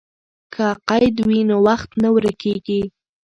که 0.53 0.67
قید 0.89 1.17
وي 1.27 1.39
نو 1.49 1.57
وخت 1.67 1.89
نه 2.03 2.09
ورکېږي. 2.15 2.81